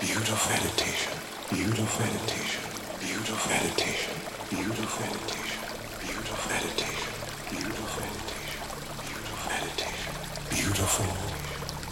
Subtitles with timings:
[0.00, 1.12] Beautiful meditation.
[1.50, 2.62] Beautiful meditation.
[3.00, 4.14] Beautiful meditation.
[4.50, 5.62] Beautiful meditation.
[6.00, 7.12] Beautiful meditation.
[7.50, 8.62] Beautiful meditation.
[9.00, 10.12] Beautiful meditation.
[10.52, 11.08] Beautiful.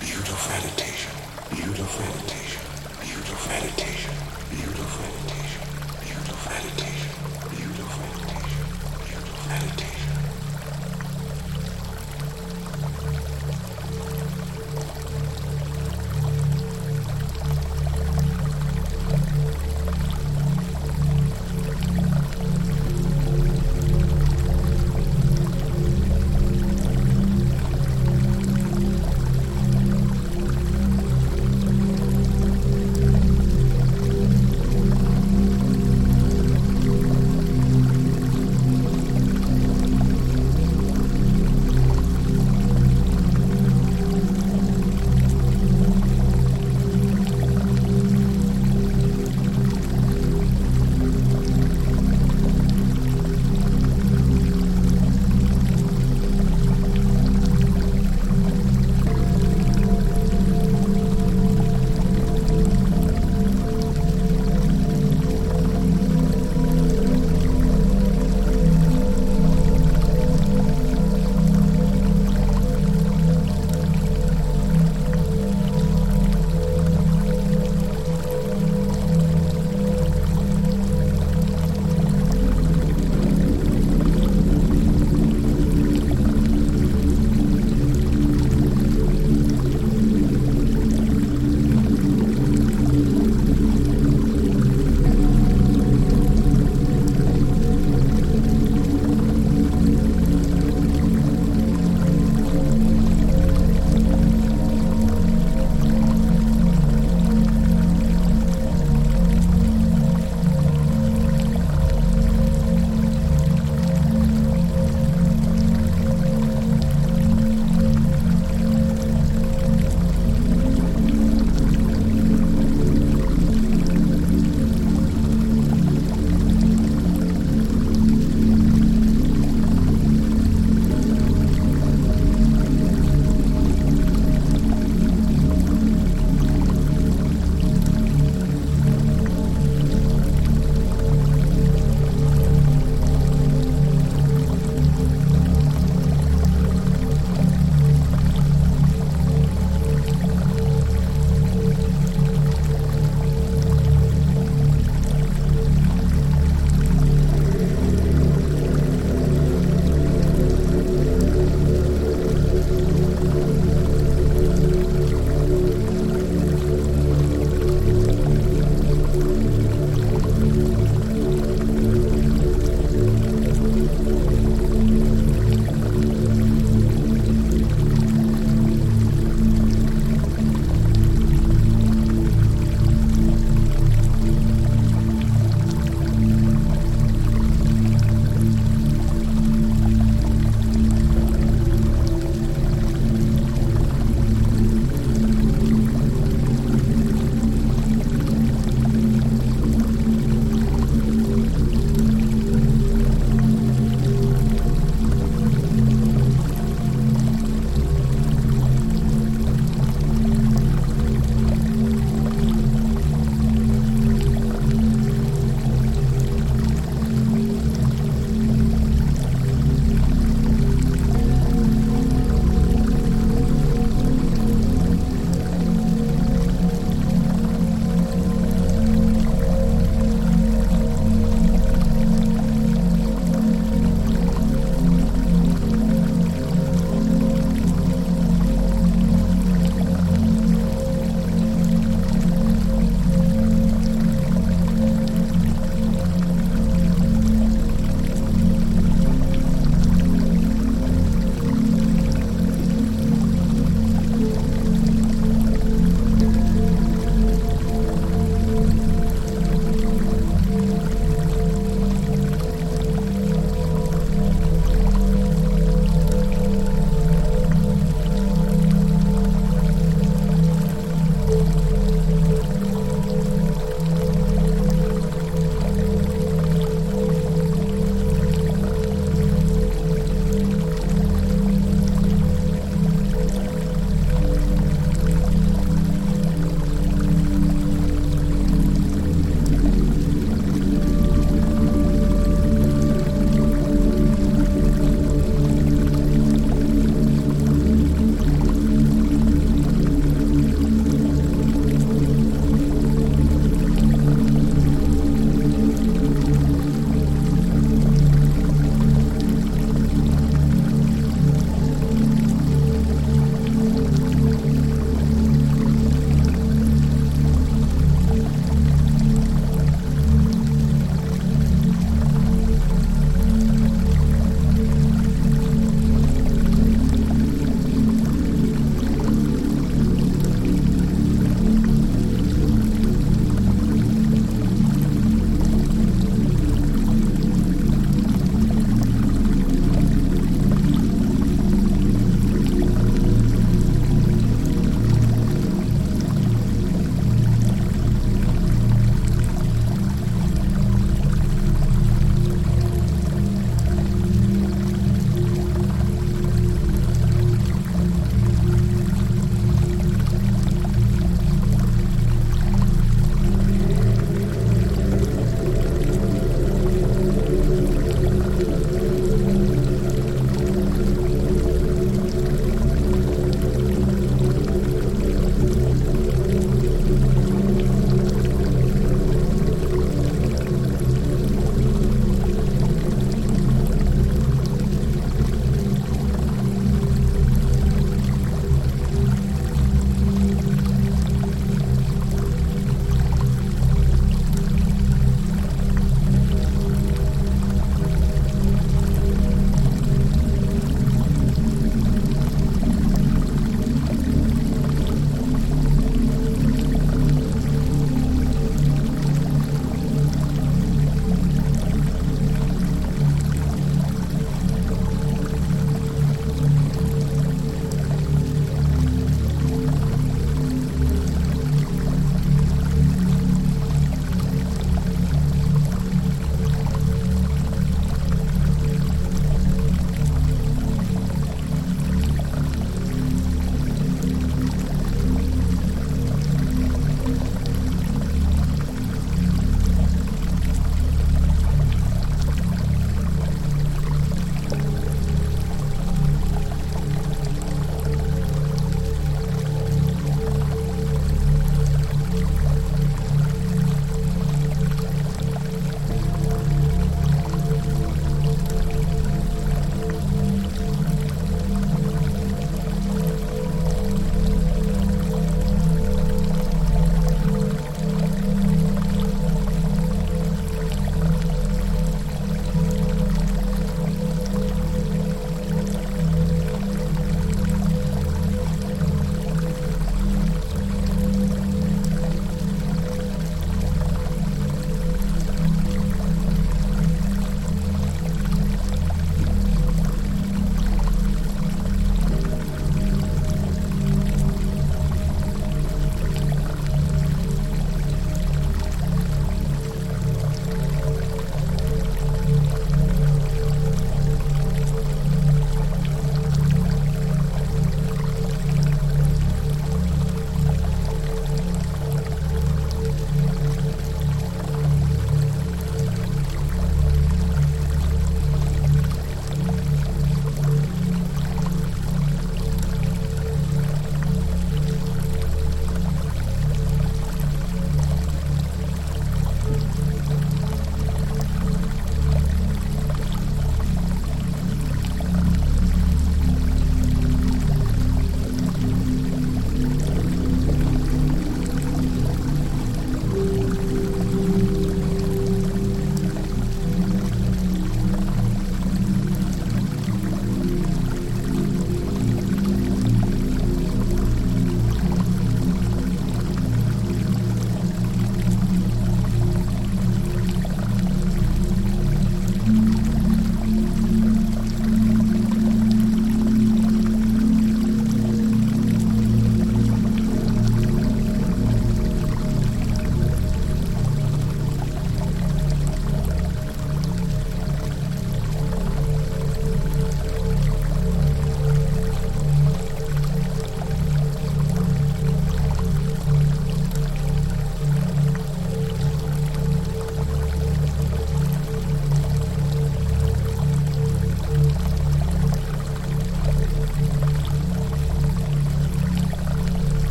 [0.00, 1.14] Beautiful meditation.
[1.50, 2.64] Beautiful meditation.
[3.00, 4.12] Beautiful meditation.
[4.52, 5.64] Beautiful meditation.
[6.04, 6.52] Beautiful meditation.
[6.52, 7.12] Beautiful meditation.
[7.48, 8.08] Beautiful
[9.48, 9.95] meditation.